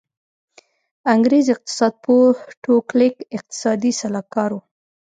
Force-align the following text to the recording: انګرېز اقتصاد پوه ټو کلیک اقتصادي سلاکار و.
انګرېز 1.13 1.45
اقتصاد 1.53 1.93
پوه 2.03 2.27
ټو 2.61 2.73
کلیک 2.89 3.15
اقتصادي 3.37 3.91
سلاکار 4.01 4.49
و. 4.55 4.59